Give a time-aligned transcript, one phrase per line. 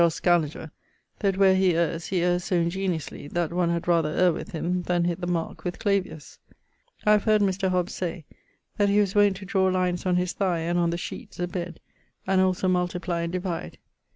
[0.09, 0.71] Scaliger,
[1.19, 4.81] that where he erres, he erres so ingeniosely, that one had rather erre with him
[4.81, 6.39] then hitt the mark with Clavius.
[7.05, 7.69] I have heard Mr.
[7.69, 8.25] Hobbes say
[8.77, 11.79] that he was wont to draw lines on his thigh and on the sheetes, abed,
[12.25, 13.77] and also multiply and divide.